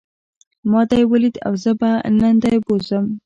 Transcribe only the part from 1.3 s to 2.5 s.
او زه به نن